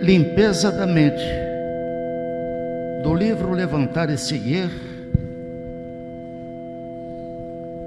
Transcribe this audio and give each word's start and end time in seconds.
Limpeza 0.00 0.70
da 0.70 0.86
mente. 0.86 1.24
Do 3.02 3.14
livro 3.14 3.52
Levantar 3.52 4.10
e 4.10 4.18
Seguir, 4.18 4.70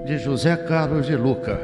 de 0.05 0.17
José 0.17 0.57
Carlos 0.57 1.05
de 1.05 1.15
Luca. 1.15 1.59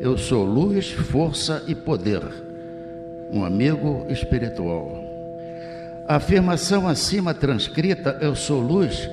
Eu 0.00 0.16
sou 0.16 0.44
luz, 0.44 0.90
força 0.90 1.62
e 1.66 1.74
poder, 1.74 2.22
um 3.32 3.44
amigo 3.44 4.06
espiritual. 4.08 5.04
A 6.06 6.16
afirmação 6.16 6.86
acima 6.86 7.34
transcrita, 7.34 8.18
eu 8.20 8.36
sou 8.36 8.60
luz, 8.60 9.10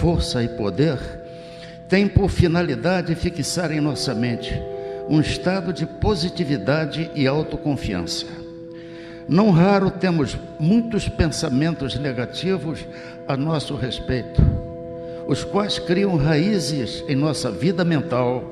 força 0.00 0.42
e 0.42 0.48
poder, 0.48 0.98
tem 1.88 2.06
por 2.06 2.30
finalidade 2.30 3.14
fixar 3.16 3.72
em 3.72 3.80
nossa 3.80 4.14
mente 4.14 4.54
um 5.08 5.20
estado 5.20 5.72
de 5.72 5.84
positividade 5.84 7.10
e 7.16 7.26
autoconfiança. 7.26 8.49
Não 9.30 9.50
raro 9.52 9.92
temos 9.92 10.36
muitos 10.58 11.08
pensamentos 11.08 11.96
negativos 11.96 12.84
a 13.28 13.36
nosso 13.36 13.76
respeito, 13.76 14.42
os 15.28 15.44
quais 15.44 15.78
criam 15.78 16.16
raízes 16.16 17.04
em 17.06 17.14
nossa 17.14 17.48
vida 17.48 17.84
mental 17.84 18.50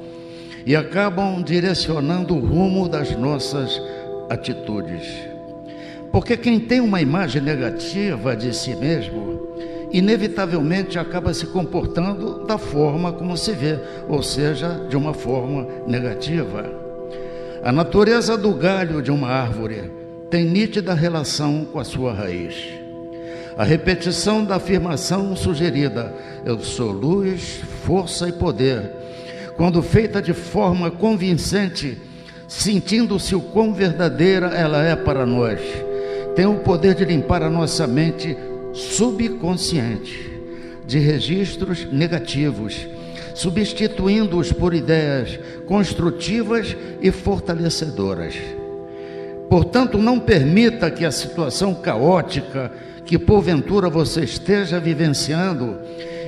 e 0.64 0.76
acabam 0.76 1.42
direcionando 1.42 2.36
o 2.36 2.38
rumo 2.38 2.88
das 2.88 3.10
nossas 3.16 3.82
atitudes. 4.30 5.02
Porque 6.12 6.36
quem 6.36 6.60
tem 6.60 6.78
uma 6.78 7.00
imagem 7.00 7.42
negativa 7.42 8.36
de 8.36 8.54
si 8.54 8.76
mesmo, 8.76 9.48
inevitavelmente 9.90 10.96
acaba 10.96 11.34
se 11.34 11.46
comportando 11.46 12.46
da 12.46 12.56
forma 12.56 13.12
como 13.12 13.36
se 13.36 13.50
vê, 13.50 13.80
ou 14.08 14.22
seja, 14.22 14.86
de 14.88 14.96
uma 14.96 15.12
forma 15.12 15.66
negativa. 15.88 16.70
A 17.64 17.72
natureza 17.72 18.38
do 18.38 18.54
galho 18.54 19.02
de 19.02 19.10
uma 19.10 19.26
árvore 19.26 19.97
tem 20.30 20.44
nítida 20.44 20.92
relação 20.92 21.64
com 21.64 21.78
a 21.78 21.84
sua 21.84 22.12
raiz. 22.12 22.54
A 23.56 23.64
repetição 23.64 24.44
da 24.44 24.56
afirmação 24.56 25.34
sugerida, 25.34 26.14
eu 26.44 26.60
sou 26.60 26.92
luz, 26.92 27.60
força 27.84 28.28
e 28.28 28.32
poder, 28.32 28.92
quando 29.56 29.82
feita 29.82 30.22
de 30.22 30.32
forma 30.32 30.90
convincente, 30.90 31.98
sentindo-se 32.46 33.34
o 33.34 33.40
quão 33.40 33.72
verdadeira 33.72 34.48
ela 34.48 34.84
é 34.84 34.94
para 34.94 35.26
nós, 35.26 35.60
tem 36.36 36.46
o 36.46 36.60
poder 36.60 36.94
de 36.94 37.04
limpar 37.04 37.42
a 37.42 37.50
nossa 37.50 37.86
mente 37.86 38.36
subconsciente 38.72 40.30
de 40.86 40.98
registros 40.98 41.90
negativos, 41.90 42.86
substituindo-os 43.34 44.52
por 44.52 44.72
ideias 44.72 45.38
construtivas 45.66 46.76
e 47.02 47.10
fortalecedoras. 47.10 48.57
Portanto, 49.48 49.98
não 49.98 50.18
permita 50.18 50.90
que 50.90 51.04
a 51.04 51.10
situação 51.10 51.74
caótica 51.74 52.70
que 53.04 53.18
porventura 53.18 53.88
você 53.88 54.22
esteja 54.22 54.78
vivenciando 54.78 55.78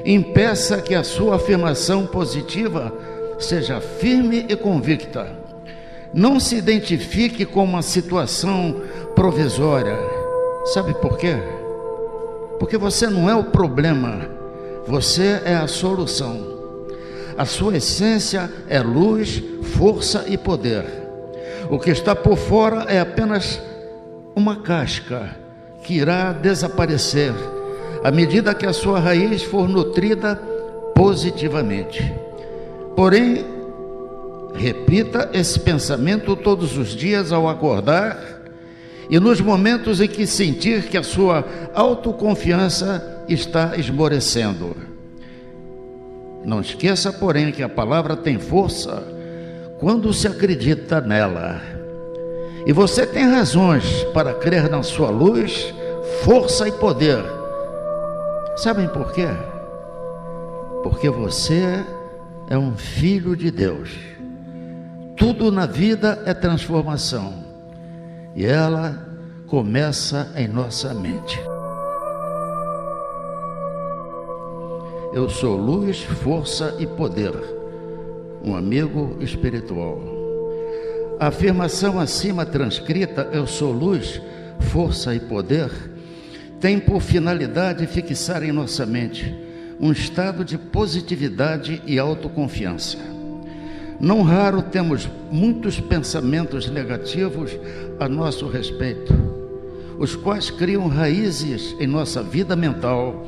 impeça 0.04 0.80
que 0.80 0.94
a 0.94 1.04
sua 1.04 1.36
afirmação 1.36 2.06
positiva 2.06 2.92
seja 3.38 3.80
firme 3.80 4.46
e 4.48 4.56
convicta. 4.56 5.30
Não 6.12 6.40
se 6.40 6.56
identifique 6.56 7.44
com 7.44 7.62
uma 7.62 7.82
situação 7.82 8.80
provisória. 9.14 9.96
Sabe 10.72 10.94
por 10.94 11.18
quê? 11.18 11.36
Porque 12.58 12.76
você 12.76 13.08
não 13.08 13.28
é 13.28 13.34
o 13.34 13.44
problema, 13.44 14.28
você 14.86 15.40
é 15.44 15.54
a 15.54 15.66
solução. 15.66 16.58
A 17.36 17.44
sua 17.44 17.76
essência 17.76 18.50
é 18.68 18.80
luz, 18.80 19.42
força 19.76 20.24
e 20.26 20.36
poder. 20.36 20.99
O 21.70 21.78
que 21.78 21.90
está 21.90 22.16
por 22.16 22.36
fora 22.36 22.86
é 22.88 22.98
apenas 22.98 23.62
uma 24.34 24.56
casca 24.56 25.36
que 25.84 25.94
irá 25.94 26.32
desaparecer 26.32 27.32
à 28.02 28.10
medida 28.10 28.54
que 28.54 28.66
a 28.66 28.72
sua 28.72 28.98
raiz 28.98 29.44
for 29.44 29.68
nutrida 29.68 30.34
positivamente. 30.96 32.12
Porém, 32.96 33.44
repita 34.52 35.30
esse 35.32 35.60
pensamento 35.60 36.34
todos 36.34 36.76
os 36.76 36.88
dias 36.88 37.30
ao 37.30 37.48
acordar 37.48 38.18
e 39.08 39.20
nos 39.20 39.40
momentos 39.40 40.00
em 40.00 40.08
que 40.08 40.26
sentir 40.26 40.88
que 40.88 40.98
a 40.98 41.04
sua 41.04 41.44
autoconfiança 41.72 43.24
está 43.28 43.76
esmorecendo. 43.76 44.76
Não 46.44 46.60
esqueça, 46.60 47.12
porém, 47.12 47.52
que 47.52 47.62
a 47.62 47.68
palavra 47.68 48.16
tem 48.16 48.40
força 48.40 49.19
quando 49.80 50.12
se 50.12 50.28
acredita 50.28 51.00
nela. 51.00 51.60
E 52.66 52.72
você 52.72 53.06
tem 53.06 53.24
razões 53.24 54.04
para 54.12 54.34
crer 54.34 54.68
na 54.68 54.82
sua 54.82 55.08
luz, 55.08 55.74
força 56.22 56.68
e 56.68 56.72
poder. 56.72 57.24
Sabem 58.56 58.86
por 58.88 59.10
quê? 59.12 59.26
Porque 60.82 61.08
você 61.08 61.82
é 62.50 62.58
um 62.58 62.76
filho 62.76 63.34
de 63.34 63.50
Deus. 63.50 63.90
Tudo 65.16 65.50
na 65.50 65.64
vida 65.64 66.22
é 66.26 66.34
transformação 66.34 67.32
e 68.36 68.44
ela 68.44 68.98
começa 69.46 70.30
em 70.36 70.46
nossa 70.46 70.92
mente. 70.92 71.40
Eu 75.12 75.28
sou 75.28 75.56
luz, 75.56 76.02
força 76.02 76.76
e 76.78 76.86
poder, 76.86 77.32
um 78.42 78.54
amigo 78.54 79.16
espiritual. 79.20 80.00
A 81.18 81.26
afirmação 81.26 82.00
acima 82.00 82.46
transcrita, 82.46 83.28
eu 83.32 83.46
sou 83.46 83.72
luz, 83.72 84.20
força 84.58 85.14
e 85.14 85.20
poder, 85.20 85.70
tem 86.60 86.78
por 86.78 87.00
finalidade 87.00 87.86
fixar 87.86 88.42
em 88.42 88.52
nossa 88.52 88.86
mente 88.86 89.34
um 89.78 89.92
estado 89.92 90.44
de 90.44 90.58
positividade 90.58 91.82
e 91.86 91.98
autoconfiança. 91.98 92.98
Não 93.98 94.22
raro 94.22 94.62
temos 94.62 95.08
muitos 95.30 95.80
pensamentos 95.80 96.70
negativos 96.70 97.50
a 97.98 98.08
nosso 98.08 98.46
respeito, 98.46 99.14
os 99.98 100.16
quais 100.16 100.50
criam 100.50 100.88
raízes 100.88 101.76
em 101.78 101.86
nossa 101.86 102.22
vida 102.22 102.56
mental 102.56 103.26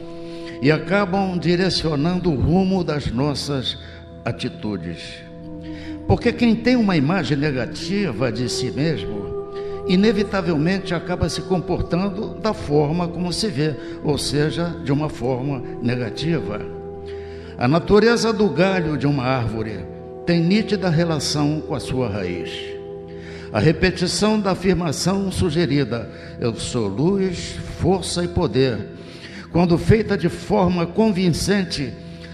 e 0.63 0.71
acabam 0.71 1.39
direcionando 1.39 2.31
o 2.31 2.37
rumo 2.37 2.83
das 2.85 3.11
nossas 3.11 3.79
atitudes. 4.25 5.23
Porque 6.07 6.33
quem 6.33 6.55
tem 6.55 6.77
uma 6.77 6.97
imagem 6.97 7.37
negativa 7.37 8.31
de 8.31 8.49
si 8.49 8.71
mesmo, 8.71 9.33
inevitavelmente 9.87 10.95
acaba 10.95 11.29
se 11.29 11.43
comportando 11.43 12.35
da 12.35 12.53
forma 12.53 13.09
como 13.09 13.33
se 13.33 13.49
vê, 13.49 13.75
ou 14.05 14.19
seja, 14.19 14.77
de 14.85 14.93
uma 14.93 15.09
forma 15.09 15.63
negativa. 15.83 16.61
A 17.59 17.69
natureza 17.69 18.33
do 18.33 18.49
galho 18.49 18.97
de 18.97 19.07
uma 19.07 19.25
árvore 19.25 19.87
tem 20.27 20.41
nítida 20.41 20.89
relação 20.89 21.61
com 21.61 21.75
a 21.75 21.81
sua 21.81 22.09
raiz. 22.09 22.51
A 23.53 23.61
repetição 23.61 24.41
da 24.41 24.53
afirmação 24.53 25.31
sugerida, 25.31 26.11
eu 26.41 26.55
sou 26.55 26.89
luz, 26.89 27.57
força 27.79 28.25
e 28.25 28.29
poder, 28.29 28.79
quando 29.51 29.77
feita 29.77 30.17
de 30.17 30.31
forma 30.31 30.87
convincente, 30.87 31.93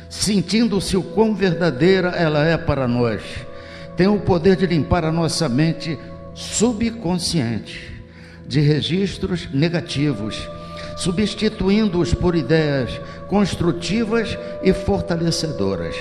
sentindo-se 0.09 0.97
o 0.97 1.03
quão 1.03 1.35
verdadeira 1.35 2.11
ela 2.11 2.45
é 2.45 2.57
para 2.57 2.89
nós, 2.89 3.23
tem 3.97 4.07
o 4.07 4.21
poder 4.21 4.57
de 4.57 4.67
limpar 4.67 5.05
a 5.05 5.13
nossa 5.13 5.49
mente 5.49 5.99
subconsciente 6.35 7.93
de 8.47 8.61
registros 8.61 9.49
negativos, 9.53 10.49
substituindo-os 10.97 12.15
por 12.15 12.35
ideias 12.35 13.01
construtivas 13.29 14.39
e 14.63 14.73
fortalecedoras. 14.73 15.97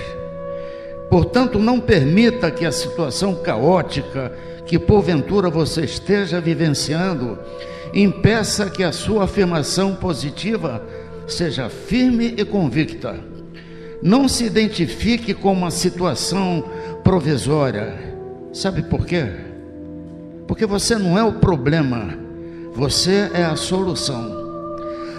Portanto, 1.09 1.57
não 1.57 1.79
permita 1.79 2.51
que 2.51 2.65
a 2.65 2.71
situação 2.71 3.35
caótica 3.35 4.31
que 4.65 4.77
porventura 4.77 5.49
você 5.49 5.85
esteja 5.85 6.39
vivenciando 6.39 7.37
impeça 7.93 8.69
que 8.69 8.83
a 8.83 8.91
sua 8.91 9.23
afirmação 9.23 9.95
positiva 9.95 10.83
seja 11.25 11.69
firme 11.69 12.35
e 12.37 12.45
convicta. 12.45 13.36
Não 14.01 14.27
se 14.27 14.45
identifique 14.45 15.33
com 15.33 15.51
uma 15.51 15.71
situação 15.71 16.63
provisória. 17.03 17.93
Sabe 18.53 18.83
por 18.83 19.05
quê? 19.05 19.27
Porque 20.47 20.65
você 20.65 20.95
não 20.95 21.17
é 21.17 21.23
o 21.23 21.33
problema, 21.33 22.17
você 22.73 23.29
é 23.33 23.43
a 23.43 23.55
solução. 23.55 24.35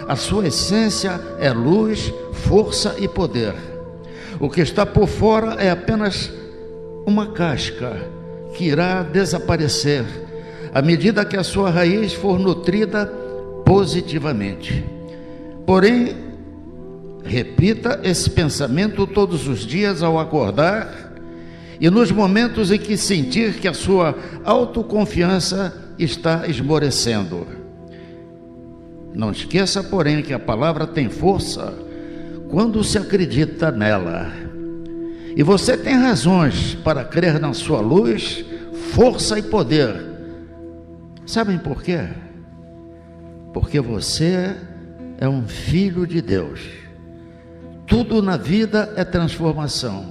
A 0.07 0.15
sua 0.15 0.47
essência 0.47 1.19
é 1.39 1.51
luz, 1.51 2.11
força 2.31 2.95
e 2.97 3.07
poder. 3.07 3.53
O 4.39 4.49
que 4.49 4.61
está 4.61 4.85
por 4.85 5.07
fora 5.07 5.55
é 5.61 5.69
apenas 5.69 6.31
uma 7.05 7.27
casca 7.27 7.95
que 8.53 8.65
irá 8.65 9.03
desaparecer 9.03 10.05
à 10.73 10.81
medida 10.81 11.25
que 11.25 11.37
a 11.37 11.43
sua 11.43 11.69
raiz 11.69 12.13
for 12.13 12.39
nutrida 12.39 13.05
positivamente. 13.65 14.85
Porém, 15.65 16.15
repita 17.29 17.99
esse 18.03 18.29
pensamento 18.29 19.05
todos 19.05 19.47
os 19.47 19.59
dias 19.59 20.01
ao 20.01 20.19
acordar, 20.19 21.09
E 21.79 21.89
nos 21.89 22.11
momentos 22.11 22.71
em 22.71 22.77
que 22.77 22.97
sentir 22.97 23.53
que 23.53 23.67
a 23.67 23.73
sua 23.73 24.13
autoconfiança 24.43 25.73
está 25.97 26.45
esmorecendo. 26.45 27.47
Não 29.13 29.31
esqueça, 29.31 29.81
porém, 29.81 30.21
que 30.21 30.33
a 30.33 30.39
palavra 30.39 30.85
tem 30.85 31.09
força 31.09 31.73
quando 32.49 32.83
se 32.83 32.97
acredita 32.97 33.71
nela. 33.71 34.29
E 35.35 35.41
você 35.41 35.77
tem 35.77 35.95
razões 35.95 36.75
para 36.75 37.05
crer 37.05 37.39
na 37.39 37.53
sua 37.53 37.79
luz, 37.79 38.43
força 38.91 39.39
e 39.39 39.43
poder. 39.43 39.95
Sabem 41.25 41.57
por 41.57 41.81
quê? 41.81 42.09
Porque 43.53 43.79
você 43.79 44.53
é 45.17 45.29
um 45.29 45.47
filho 45.47 46.05
de 46.05 46.21
Deus. 46.21 46.59
Tudo 47.89 48.21
na 48.21 48.37
vida 48.37 48.93
é 48.95 49.03
transformação. 49.03 50.05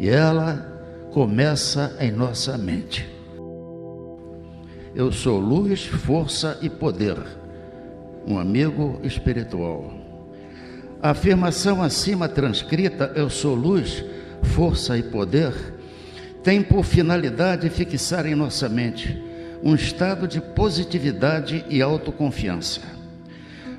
E 0.00 0.08
ela 0.08 0.56
começa 1.12 1.96
em 2.00 2.10
nossa 2.10 2.58
mente. 2.58 3.08
Eu 4.92 5.12
sou 5.12 5.38
luz, 5.38 5.84
força 5.84 6.58
e 6.60 6.68
poder, 6.68 7.16
um 8.26 8.36
amigo 8.36 8.98
espiritual. 9.04 9.92
A 11.00 11.10
afirmação 11.10 11.80
acima 11.80 12.28
transcrita, 12.28 13.12
eu 13.14 13.30
sou 13.30 13.54
luz, 13.54 14.04
força 14.42 14.98
e 14.98 15.04
poder, 15.04 15.54
tem 16.42 16.64
por 16.64 16.84
finalidade 16.84 17.70
fixar 17.70 18.26
em 18.26 18.34
nossa 18.34 18.68
mente 18.68 19.22
um 19.62 19.76
estado 19.76 20.26
de 20.26 20.40
positividade 20.40 21.64
e 21.70 21.80
autoconfiança. 21.80 23.01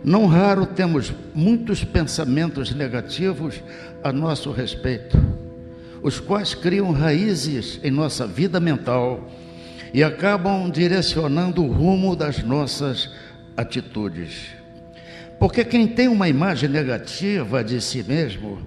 Não 0.03 0.25
raro 0.25 0.65
temos 0.65 1.13
muitos 1.33 1.85
pensamentos 1.85 2.75
negativos 2.75 3.63
a 4.03 4.11
nosso 4.11 4.51
respeito, 4.51 5.17
os 6.01 6.19
quais 6.19 6.53
criam 6.53 6.91
raízes 6.91 7.79
em 7.81 7.89
nossa 7.89 8.27
vida 8.27 8.59
mental 8.59 9.31
e 9.93 10.03
acabam 10.03 10.69
direcionando 10.69 11.63
o 11.63 11.71
rumo 11.71 12.17
das 12.17 12.43
nossas 12.43 13.09
atitudes. 13.55 14.47
Porque 15.39 15.63
quem 15.63 15.87
tem 15.87 16.09
uma 16.09 16.27
imagem 16.27 16.67
negativa 16.67 17.63
de 17.63 17.79
si 17.79 18.03
mesmo, 18.03 18.59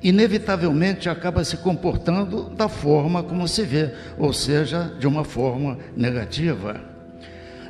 inevitavelmente 0.00 1.08
acaba 1.08 1.42
se 1.42 1.56
comportando 1.56 2.48
da 2.50 2.68
forma 2.68 3.24
como 3.24 3.48
se 3.48 3.62
vê, 3.64 3.90
ou 4.16 4.32
seja, 4.32 4.92
de 5.00 5.08
uma 5.08 5.24
forma 5.24 5.78
negativa. 5.96 6.80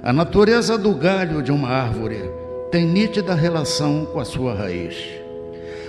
A 0.02 0.12
natureza 0.12 0.76
do 0.76 0.94
galho 0.94 1.42
de 1.42 1.50
uma 1.50 1.70
árvore 1.70 2.20
tem 2.76 2.84
nítida 2.84 3.34
relação 3.34 4.04
com 4.04 4.20
a 4.20 4.24
sua 4.26 4.52
raiz. 4.52 4.94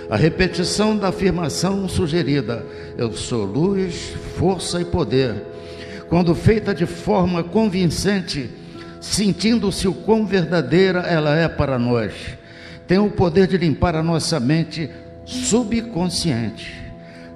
A 0.08 0.16
repetição 0.16 0.96
da 0.96 1.08
afirmação 1.08 1.86
sugerida, 1.86 2.64
eu 2.96 3.12
sou 3.12 3.44
luz, 3.44 4.14
força 4.38 4.80
e 4.80 4.86
poder, 4.86 5.34
quando 6.08 6.34
feita 6.34 6.74
de 6.74 6.86
forma 6.86 7.44
convincente, 7.44 8.48
sentindo-se 9.02 9.86
o 9.86 9.92
quão 9.92 10.24
verdadeira 10.24 11.00
ela 11.00 11.36
é 11.36 11.46
para 11.46 11.78
nós, 11.78 12.14
tem 12.86 12.98
o 12.98 13.10
poder 13.10 13.46
de 13.46 13.58
limpar 13.58 13.94
a 13.94 14.02
nossa 14.02 14.40
mente 14.40 14.88
subconsciente 15.26 16.74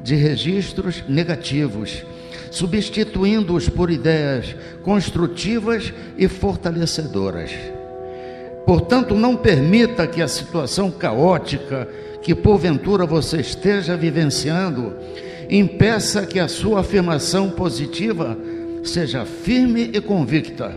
de 0.02 0.14
registros 0.14 1.04
negativos, 1.06 2.06
substituindo-os 2.50 3.68
por 3.68 3.90
ideias 3.90 4.56
construtivas 4.82 5.92
e 6.16 6.26
fortalecedoras. 6.26 7.81
Portanto, 8.66 9.14
não 9.14 9.36
permita 9.36 10.06
que 10.06 10.22
a 10.22 10.28
situação 10.28 10.90
caótica 10.90 11.88
que 12.22 12.34
porventura 12.34 13.04
você 13.04 13.40
esteja 13.40 13.96
vivenciando 13.96 14.94
impeça 15.50 16.24
que 16.24 16.38
a 16.38 16.48
sua 16.48 16.80
afirmação 16.80 17.50
positiva 17.50 18.38
seja 18.84 19.24
firme 19.24 19.90
e 19.92 20.00
convicta. 20.00 20.72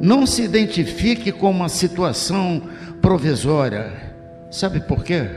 Não 0.00 0.26
se 0.26 0.42
identifique 0.42 1.30
com 1.30 1.50
uma 1.50 1.68
situação 1.68 2.62
provisória. 3.00 3.92
Sabe 4.50 4.80
por 4.80 5.04
quê? 5.04 5.28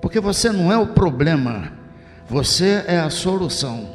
Porque 0.00 0.20
você 0.20 0.50
não 0.50 0.72
é 0.72 0.78
o 0.78 0.88
problema, 0.88 1.72
você 2.28 2.84
é 2.86 2.98
a 2.98 3.10
solução. 3.10 3.88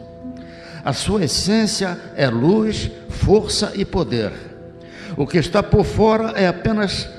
A 0.83 0.93
sua 0.93 1.23
essência 1.23 1.97
é 2.15 2.29
luz, 2.29 2.91
força 3.09 3.71
e 3.75 3.83
poder. 3.83 4.31
O 5.17 5.25
que 5.25 5.37
está 5.37 5.63
por 5.63 5.85
fora 5.85 6.33
é 6.35 6.47
apenas 6.47 7.09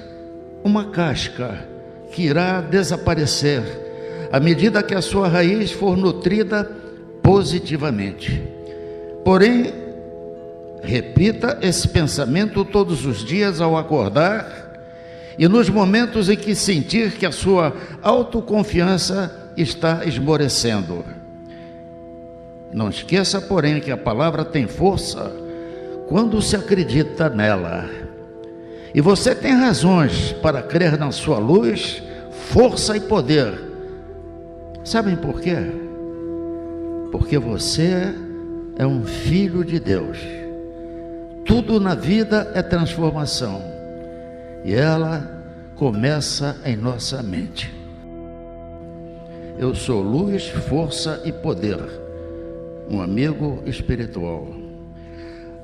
uma 0.63 0.87
casca 0.87 1.67
que 2.13 2.23
irá 2.23 2.61
desaparecer 2.61 3.63
à 4.31 4.39
medida 4.39 4.83
que 4.83 4.95
a 4.95 5.01
sua 5.01 5.29
raiz 5.29 5.71
for 5.71 5.97
nutrida 5.97 6.71
positivamente. 7.23 8.43
Porém, 9.25 9.73
repita 10.83 11.59
esse 11.63 11.89
pensamento 11.89 12.65
todos 12.65 13.07
os 13.07 13.25
dias 13.25 13.61
ao 13.61 13.77
acordar 13.77 14.67
e 15.39 15.49
nos 15.49 15.69
momentos 15.69 16.29
em 16.29 16.37
que 16.37 16.55
sentir 16.55 17.13
que 17.13 17.25
a 17.25 17.33
sua 17.33 17.75
autoconfiança 18.03 19.53
está 19.57 20.05
esmorecendo. 20.05 21.05
Não 22.73 22.91
esqueça, 22.91 23.41
porém, 23.41 23.81
que 23.81 23.91
a 23.91 23.97
palavra 23.97 24.45
tem 24.45 24.67
força 24.67 25.46
quando 26.08 26.41
se 26.41 26.56
acredita 26.56 27.29
nela. 27.29 27.88
E 28.94 29.00
você 29.00 29.35
tem 29.35 29.53
razões 29.53 30.32
para 30.32 30.62
crer 30.62 30.99
na 30.99 31.12
sua 31.12 31.38
luz, 31.38 32.03
força 32.49 32.97
e 32.97 33.00
poder. 33.00 33.53
Sabem 34.85 35.17
por 35.17 35.41
quê? 35.41 35.56
Porque 37.11 37.38
você 37.38 38.14
é 38.79 38.87
um 38.87 39.05
filho 39.05 39.64
de 39.64 39.79
Deus. 39.79 40.19
Tudo 41.44 41.79
na 41.79 41.94
vida 41.94 42.50
é 42.55 42.62
transformação. 42.62 43.62
E 44.64 44.75
ela 44.75 45.29
começa 45.76 46.56
em 46.64 46.76
nossa 46.76 47.23
mente. 47.23 47.73
Eu 49.59 49.75
sou 49.75 50.02
luz, 50.02 50.49
força 50.49 51.20
e 51.25 51.32
poder, 51.32 51.79
um 52.91 53.00
amigo 53.00 53.62
espiritual. 53.64 54.66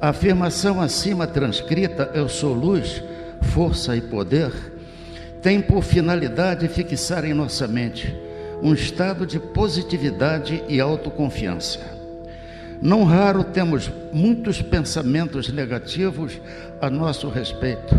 A 0.02 0.08
afirmação 0.08 0.80
acima 0.80 1.28
transcrita, 1.28 2.10
eu 2.12 2.28
sou 2.28 2.52
luz, 2.52 3.00
força 3.40 3.96
e 3.96 4.00
poder, 4.00 4.50
tem 5.40 5.60
por 5.60 5.84
finalidade 5.84 6.66
fixar 6.66 7.24
em 7.24 7.32
nossa 7.32 7.68
mente 7.68 8.12
um 8.60 8.74
estado 8.74 9.24
de 9.24 9.38
positividade 9.38 10.64
e 10.68 10.80
autoconfiança. 10.80 11.78
Não 12.80 13.04
raro 13.04 13.44
temos 13.44 13.88
muitos 14.12 14.60
pensamentos 14.60 15.52
negativos 15.52 16.40
a 16.80 16.90
nosso 16.90 17.28
respeito, 17.28 17.94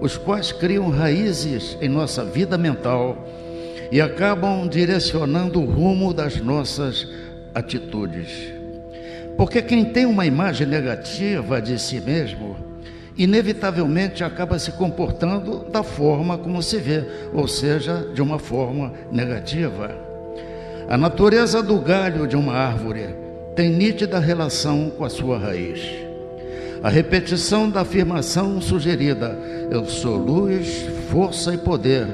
os 0.00 0.16
quais 0.16 0.50
criam 0.50 0.90
raízes 0.90 1.78
em 1.80 1.88
nossa 1.88 2.24
vida 2.24 2.58
mental 2.58 3.28
e 3.92 4.00
acabam 4.00 4.68
direcionando 4.68 5.60
o 5.60 5.66
rumo 5.66 6.12
das 6.12 6.40
nossas 6.40 7.06
atitudes. 7.54 8.60
Porque 9.36 9.62
quem 9.62 9.84
tem 9.84 10.06
uma 10.06 10.26
imagem 10.26 10.66
negativa 10.66 11.60
de 11.60 11.78
si 11.78 12.00
mesmo, 12.00 12.56
inevitavelmente 13.16 14.24
acaba 14.24 14.58
se 14.58 14.72
comportando 14.72 15.64
da 15.70 15.82
forma 15.82 16.38
como 16.38 16.62
se 16.62 16.78
vê, 16.78 17.04
ou 17.32 17.46
seja, 17.46 18.08
de 18.14 18.22
uma 18.22 18.38
forma 18.38 18.92
negativa. 19.10 19.90
A 20.88 20.96
natureza 20.96 21.62
do 21.62 21.78
galho 21.78 22.26
de 22.26 22.36
uma 22.36 22.54
árvore 22.54 23.14
tem 23.54 23.70
nítida 23.70 24.18
relação 24.18 24.90
com 24.90 25.04
a 25.04 25.10
sua 25.10 25.38
raiz. 25.38 25.80
A 26.82 26.88
repetição 26.88 27.70
da 27.70 27.82
afirmação 27.82 28.60
sugerida, 28.60 29.38
eu 29.70 29.84
sou 29.84 30.16
luz, 30.16 30.84
força 31.10 31.54
e 31.54 31.58
poder, 31.58 32.06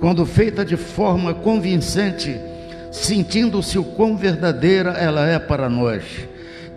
quando 0.00 0.24
feita 0.24 0.64
de 0.64 0.76
forma 0.76 1.34
convincente, 1.34 2.40
sentindo-se 2.90 3.78
o 3.78 3.84
quão 3.84 4.16
verdadeira 4.16 4.92
ela 4.92 5.26
é 5.26 5.38
para 5.38 5.68
nós, 5.68 6.02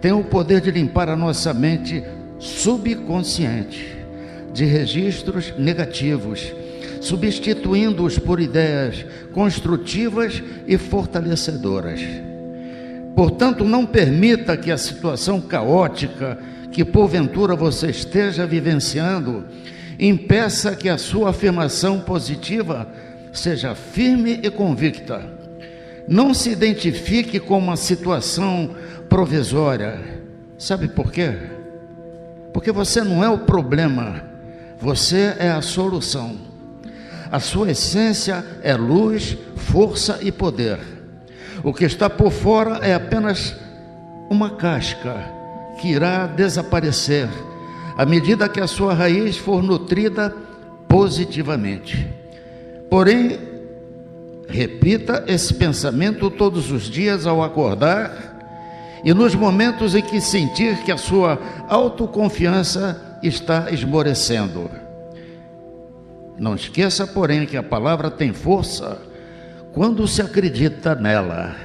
tem 0.04 0.12
o 0.12 0.22
poder 0.22 0.60
de 0.60 0.70
limpar 0.70 1.08
a 1.08 1.16
nossa 1.16 1.54
mente 1.54 2.04
subconsciente 2.38 3.98
de 4.52 4.66
registros 4.66 5.54
negativos, 5.58 6.54
substituindo-os 7.00 8.20
por 8.20 8.42
ideias 8.42 9.06
construtivas 9.32 10.44
e 10.68 10.78
fortalecedoras. 10.78 12.02
Portanto, 13.16 13.64
não 13.64 13.86
permita 13.86 14.58
que 14.58 14.72
a 14.72 14.78
situação 14.78 15.40
caótica 15.40 16.38
que 16.70 16.84
porventura 16.84 17.56
você 17.56 17.90
esteja 17.90 18.46
vivenciando 18.46 19.46
impeça 19.98 20.76
que 20.76 20.90
a 20.90 20.98
sua 20.98 21.30
afirmação 21.30 22.02
positiva 22.02 22.90
seja 23.32 23.74
firme 23.74 24.38
e 24.44 24.50
convicta. 24.52 25.22
Não 26.06 26.34
se 26.34 26.50
identifique 26.50 27.40
com 27.40 27.58
uma 27.58 27.78
situação 27.78 28.72
provisória. 29.14 30.00
Sabe 30.58 30.88
por 30.88 31.12
quê? 31.12 31.38
Porque 32.52 32.72
você 32.72 33.04
não 33.04 33.24
é 33.24 33.30
o 33.30 33.38
problema, 33.38 34.24
você 34.82 35.36
é 35.38 35.52
a 35.52 35.62
solução. 35.62 36.36
A 37.32 37.40
sua 37.40 37.70
essência 37.70 38.44
é 38.64 38.76
luz, 38.76 39.38
força 39.56 40.18
e 40.24 40.32
poder. 40.32 40.80
O 41.64 41.72
que 41.72 41.86
está 41.86 42.10
por 42.10 42.32
fora 42.32 42.80
é 42.82 42.96
apenas 42.96 43.56
uma 44.32 44.50
casca 44.50 45.16
que 45.80 45.90
irá 45.90 46.26
desaparecer 46.26 47.30
à 47.96 48.08
medida 48.08 48.50
que 48.50 48.60
a 48.60 48.66
sua 48.66 48.96
raiz 48.96 49.38
for 49.38 49.62
nutrida 49.62 50.36
positivamente. 50.88 52.08
Porém, 52.90 53.38
repita 54.48 55.24
esse 55.28 55.54
pensamento 55.54 56.32
todos 56.32 56.72
os 56.72 56.90
dias 56.90 57.28
ao 57.28 57.44
acordar 57.44 58.33
e 59.04 59.14
nos 59.14 59.36
momentos 59.36 59.96
em 59.96 60.02
que 60.02 60.22
sentir 60.22 60.84
que 60.84 60.92
a 60.92 60.98
sua 60.98 61.40
autoconfiança 61.68 63.20
está 63.22 63.70
esmorecendo. 63.72 64.70
Não 66.38 66.56
esqueça, 66.56 67.06
porém, 67.06 67.46
que 67.46 67.58
a 67.58 67.64
palavra 67.64 68.10
tem 68.10 68.34
força 68.34 69.02
quando 69.74 70.08
se 70.08 70.22
acredita 70.22 70.96
nela. 70.96 71.56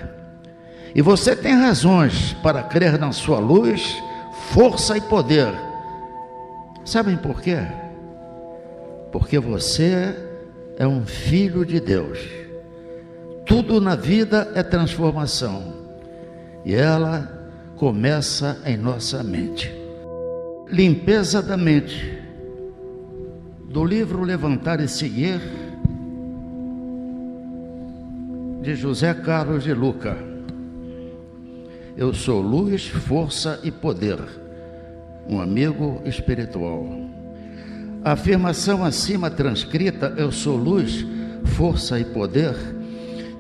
E 0.95 1.00
você 1.00 1.37
tem 1.37 1.54
razões 1.54 2.33
para 2.42 2.62
crer 2.62 2.99
na 2.99 3.12
sua 3.12 3.38
luz, 3.38 3.97
força 4.50 4.97
e 4.97 5.00
poder. 5.00 5.49
Sabem 6.85 7.16
por 7.16 7.40
quê? 7.40 7.59
Porque 9.12 9.38
você 9.38 10.16
é 10.76 10.87
um 10.87 11.04
filho 11.07 11.64
de 11.64 11.78
Deus. 11.80 12.18
Tudo 13.45 13.80
na 13.80 13.95
vida 13.95 14.50
é 14.54 14.62
transformação. 14.62 15.77
E 16.64 16.74
ela 16.74 17.38
começa 17.76 18.60
em 18.64 18.76
nossa 18.76 19.22
mente. 19.22 19.72
Limpeza 20.70 21.40
da 21.40 21.56
mente 21.56 22.18
do 23.68 23.84
livro 23.84 24.22
Levantar 24.22 24.80
e 24.80 24.88
Seguir, 24.88 25.40
de 28.62 28.74
José 28.74 29.12
Carlos 29.14 29.62
de 29.62 29.74
Luca. 29.74 30.16
Eu 31.96 32.14
sou 32.14 32.40
luz, 32.40 32.86
força 32.86 33.60
e 33.62 33.70
poder, 33.70 34.18
um 35.28 35.40
amigo 35.40 36.00
espiritual. 36.04 36.86
A 38.02 38.12
afirmação 38.12 38.84
acima 38.84 39.30
transcrita, 39.30 40.14
eu 40.16 40.32
sou 40.32 40.56
luz, 40.56 41.04
força 41.44 42.00
e 42.00 42.04
poder, 42.04 42.54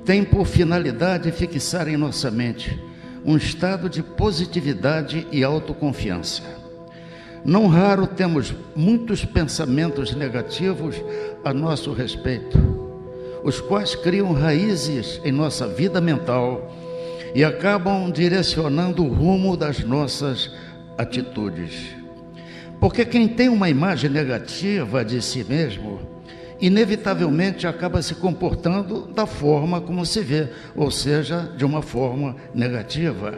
tem 0.04 0.24
por 0.24 0.46
finalidade 0.46 1.32
fixar 1.32 1.88
em 1.88 1.96
nossa 1.96 2.30
mente 2.30 2.87
um 3.28 3.36
estado 3.36 3.88
de 3.88 4.02
positividade 4.02 5.26
e 5.30 5.44
autoconfiança 5.44 6.58
não 7.44 7.66
raro 7.66 8.06
temos 8.06 8.54
muitos 8.74 9.24
pensamentos 9.24 10.14
negativos 10.14 10.96
a 11.44 11.52
nosso 11.54 11.92
respeito, 11.92 12.58
os 13.42 13.60
quais 13.60 13.94
criam 13.94 14.32
raízes 14.32 15.20
em 15.24 15.32
nossa 15.32 15.66
vida 15.66 16.00
mental 16.00 16.74
e 17.34 17.44
acabam 17.44 18.10
direcionando 18.10 19.04
o 19.04 19.12
rumo 19.12 19.56
das 19.56 19.80
nossas 19.80 20.50
atitudes. 20.96 21.96
Porque 22.80 23.04
quem 23.04 23.28
tem 23.28 23.48
uma 23.48 23.68
imagem 23.68 24.10
negativa 24.10 25.04
de 25.04 25.22
si 25.22 25.44
mesmo, 25.44 26.00
inevitavelmente 26.60 27.66
acaba 27.66 28.02
se 28.02 28.14
comportando 28.14 29.06
da 29.06 29.26
forma 29.26 29.80
como 29.80 30.04
se 30.04 30.20
vê, 30.20 30.48
ou 30.74 30.90
seja, 30.90 31.52
de 31.56 31.64
uma 31.64 31.82
forma 31.82 32.36
negativa. 32.54 33.34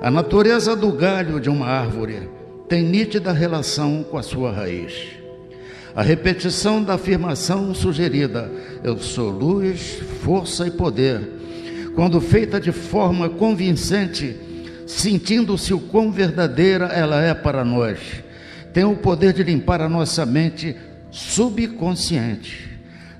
A 0.00 0.10
natureza 0.10 0.76
do 0.76 0.92
galho 0.92 1.40
de 1.40 1.48
uma 1.48 1.66
árvore 1.66 2.28
tem 2.68 2.82
nítida 2.82 3.32
relação 3.32 4.04
com 4.04 4.18
a 4.18 4.22
sua 4.22 4.52
raiz. 4.52 5.18
A 5.94 6.02
repetição 6.02 6.82
da 6.82 6.94
afirmação 6.94 7.74
sugerida, 7.74 8.50
eu 8.84 8.98
sou 8.98 9.30
luz, 9.30 10.00
força 10.22 10.66
e 10.66 10.70
poder, 10.70 11.20
quando 11.96 12.20
feita 12.20 12.60
de 12.60 12.70
forma 12.70 13.28
convincente, 13.28 14.36
sentindo-se 14.86 15.74
o 15.74 15.80
quão 15.80 16.12
verdadeira 16.12 16.86
ela 16.86 17.20
é 17.20 17.34
para 17.34 17.64
nós, 17.64 17.98
tem 18.72 18.84
o 18.84 18.94
poder 18.94 19.32
de 19.32 19.42
limpar 19.42 19.80
a 19.80 19.88
nossa 19.88 20.24
mente 20.24 20.76
subconsciente 21.10 22.68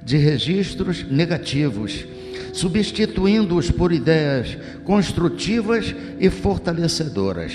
de 0.02 0.16
registros 0.16 1.04
negativos, 1.04 2.06
substituindo-os 2.52 3.70
por 3.70 3.92
ideias 3.92 4.56
construtivas 4.84 5.94
e 6.18 6.30
fortalecedoras. 6.30 7.52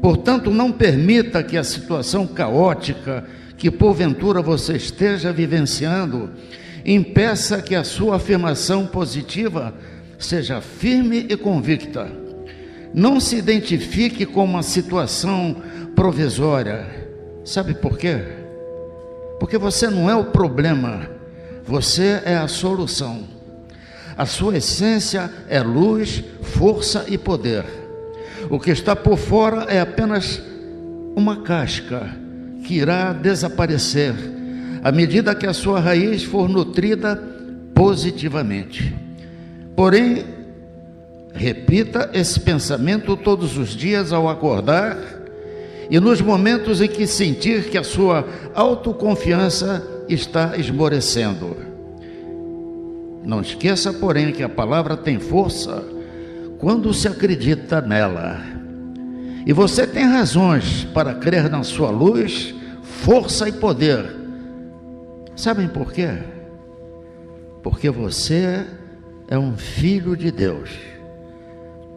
Portanto, 0.00 0.50
não 0.50 0.72
permita 0.72 1.42
que 1.42 1.56
a 1.56 1.64
situação 1.64 2.26
caótica 2.26 3.24
que 3.56 3.70
porventura 3.70 4.42
você 4.42 4.74
esteja 4.74 5.32
vivenciando 5.32 6.30
impeça 6.84 7.62
que 7.62 7.76
a 7.76 7.84
sua 7.84 8.16
afirmação 8.16 8.86
positiva 8.86 9.72
seja 10.18 10.60
firme 10.60 11.26
e 11.28 11.36
convicta. 11.36 12.10
Não 12.92 13.20
se 13.20 13.36
identifique 13.36 14.26
com 14.26 14.44
uma 14.44 14.62
situação 14.62 15.56
provisória. 15.94 16.86
Sabe 17.44 17.74
por 17.74 17.96
quê? 17.96 18.41
Porque 19.42 19.58
você 19.58 19.90
não 19.90 20.08
é 20.08 20.14
o 20.14 20.26
problema, 20.26 21.10
você 21.64 22.22
é 22.24 22.36
a 22.36 22.46
solução. 22.46 23.24
A 24.16 24.24
sua 24.24 24.58
essência 24.58 25.28
é 25.48 25.60
luz, 25.60 26.22
força 26.42 27.06
e 27.08 27.18
poder. 27.18 27.64
O 28.48 28.60
que 28.60 28.70
está 28.70 28.94
por 28.94 29.18
fora 29.18 29.64
é 29.64 29.80
apenas 29.80 30.40
uma 31.16 31.42
casca 31.42 32.08
que 32.64 32.74
irá 32.74 33.12
desaparecer 33.12 34.14
à 34.80 34.92
medida 34.92 35.34
que 35.34 35.48
a 35.48 35.52
sua 35.52 35.80
raiz 35.80 36.22
for 36.22 36.48
nutrida 36.48 37.20
positivamente. 37.74 38.94
Porém, 39.74 40.24
repita 41.34 42.10
esse 42.14 42.38
pensamento 42.38 43.16
todos 43.16 43.58
os 43.58 43.70
dias 43.70 44.12
ao 44.12 44.28
acordar 44.28 44.96
e 45.92 46.00
nos 46.00 46.22
momentos 46.22 46.80
em 46.80 46.88
que 46.88 47.06
sentir 47.06 47.68
que 47.68 47.76
a 47.76 47.84
sua 47.84 48.26
autoconfiança 48.54 49.86
está 50.08 50.56
esmorecendo. 50.56 51.54
Não 53.22 53.42
esqueça, 53.42 53.92
porém, 53.92 54.32
que 54.32 54.42
a 54.42 54.48
palavra 54.48 54.96
tem 54.96 55.20
força 55.20 55.84
quando 56.58 56.94
se 56.94 57.06
acredita 57.06 57.82
nela. 57.82 58.40
E 59.44 59.52
você 59.52 59.86
tem 59.86 60.04
razões 60.04 60.82
para 60.94 61.12
crer 61.12 61.50
na 61.50 61.62
sua 61.62 61.90
luz, 61.90 62.54
força 62.82 63.46
e 63.46 63.52
poder. 63.52 64.16
Sabem 65.36 65.68
por 65.68 65.92
quê? 65.92 66.08
Porque 67.62 67.90
você 67.90 68.64
é 69.28 69.38
um 69.38 69.58
filho 69.58 70.16
de 70.16 70.30
Deus. 70.30 70.70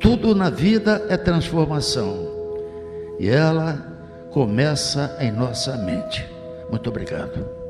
Tudo 0.02 0.36
na 0.36 0.50
vida 0.50 1.06
é 1.08 1.16
transformação. 1.16 2.35
E 3.20 3.30
ela 3.30 3.78
começa 4.32 5.16
em 5.20 5.32
nossa 5.32 5.78
mente. 5.78 6.30
Muito 6.70 6.90
obrigado. 6.90 7.65